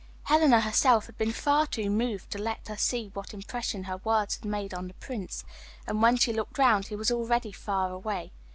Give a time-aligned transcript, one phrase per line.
[0.23, 4.37] Helena herself had been far too moved to let her see what impression her words
[4.37, 5.45] had made on the Prince,
[5.85, 8.31] and when she looked round he was already far away.